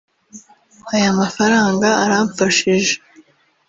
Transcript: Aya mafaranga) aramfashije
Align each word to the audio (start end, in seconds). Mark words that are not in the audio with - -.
Aya 0.93 1.09
mafaranga) 1.21 1.87
aramfashije 2.03 2.93